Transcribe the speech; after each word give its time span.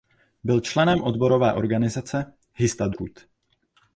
Byl 0.43 0.59
členem 0.61 1.01
odborové 1.01 1.53
organizace 1.53 2.33
Histadrut. 2.55 3.27